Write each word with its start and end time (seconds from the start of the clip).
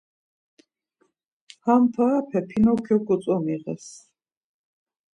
Ham 1.65 1.83
parape 1.93 2.39
Pinokyok 2.49 3.03
gotzomiğes. 3.11 3.85